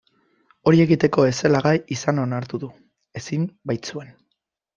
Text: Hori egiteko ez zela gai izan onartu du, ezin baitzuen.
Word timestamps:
Hori 0.69 0.79
egiteko 0.85 1.25
ez 1.31 1.35
zela 1.45 1.61
gai 1.65 1.73
izan 1.97 2.23
onartu 2.23 2.61
du, 2.65 2.71
ezin 3.23 3.47
baitzuen. 3.73 4.11